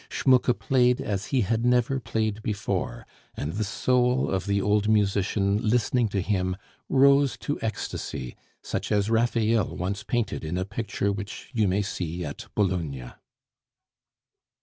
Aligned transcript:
Schmucke 0.09 0.57
played 0.57 0.99
as 0.99 1.27
he 1.27 1.41
had 1.41 1.63
never 1.63 1.99
played 1.99 2.41
before, 2.41 3.05
and 3.37 3.53
the 3.53 3.63
soul 3.63 4.31
of 4.31 4.47
the 4.47 4.59
old 4.59 4.89
musician 4.89 5.59
listening 5.61 6.07
to 6.09 6.23
him 6.23 6.57
rose 6.89 7.37
to 7.37 7.59
ecstasy 7.61 8.35
such 8.63 8.91
as 8.91 9.11
Raphael 9.11 9.75
once 9.77 10.01
painted 10.01 10.43
in 10.43 10.57
a 10.57 10.65
picture 10.65 11.11
which 11.11 11.51
you 11.53 11.67
may 11.67 11.83
see 11.83 12.25
at 12.25 12.47
Bologna. 12.55 13.11